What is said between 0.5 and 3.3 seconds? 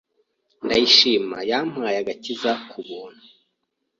ndayishima yampaye agakiza ku buntu